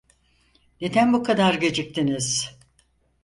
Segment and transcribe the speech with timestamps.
[0.81, 2.57] Neden bu kadar geciktiniz?